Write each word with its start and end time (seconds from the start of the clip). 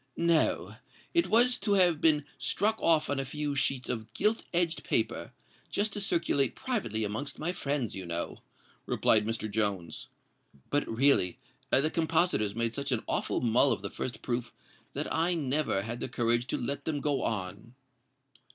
"No—it 0.17 1.27
was 1.27 1.59
to 1.59 1.73
have 1.73 2.01
been 2.01 2.25
struck 2.39 2.79
off 2.81 3.07
on 3.07 3.19
a 3.19 3.23
few 3.23 3.53
sheets 3.55 3.87
of 3.87 4.11
gilt 4.15 4.43
edged 4.51 4.83
paper—just 4.83 5.93
to 5.93 6.01
circulate 6.01 6.55
privately 6.55 7.03
amongst 7.03 7.37
my 7.37 7.51
friends, 7.51 7.93
you 7.95 8.07
know," 8.07 8.39
replied 8.87 9.27
Mr. 9.27 9.47
Jones: 9.47 10.07
"but 10.71 10.87
really 10.87 11.37
the 11.69 11.91
compositors 11.91 12.55
made 12.55 12.73
such 12.73 12.91
an 12.91 13.03
awful 13.07 13.41
mull 13.41 13.71
of 13.71 13.83
the 13.83 13.91
first 13.91 14.23
proof 14.23 14.51
that 14.93 15.13
I 15.13 15.35
never 15.35 15.83
had 15.83 15.99
the 15.99 16.09
courage 16.09 16.47
to 16.47 16.57
let 16.57 16.85
them 16.85 16.99
go 16.99 17.21
on!" 17.21 17.75